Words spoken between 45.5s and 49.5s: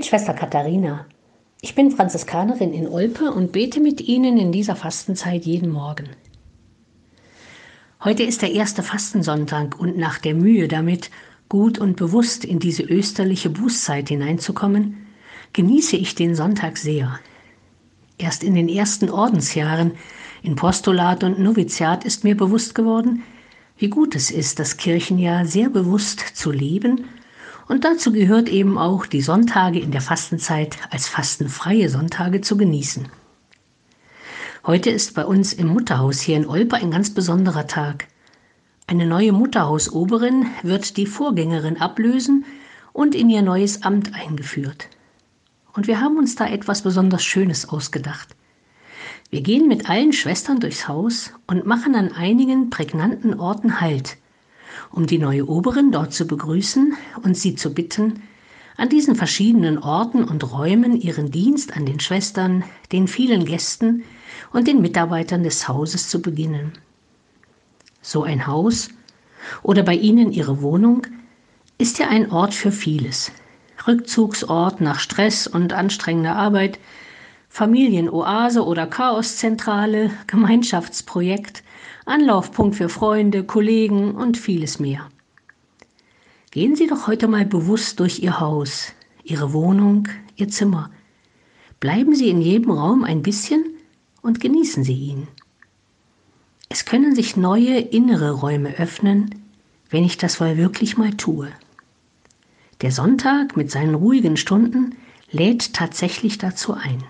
Und wir haben uns da etwas besonders Schönes ausgedacht. Wir